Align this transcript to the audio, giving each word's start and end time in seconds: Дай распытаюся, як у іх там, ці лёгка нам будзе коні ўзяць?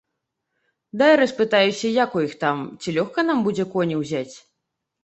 Дай 1.01 1.13
распытаюся, 1.21 1.93
як 2.03 2.17
у 2.17 2.25
іх 2.29 2.33
там, 2.45 2.57
ці 2.81 2.89
лёгка 2.99 3.19
нам 3.33 3.37
будзе 3.51 3.71
коні 3.77 3.95
ўзяць? 4.03 4.35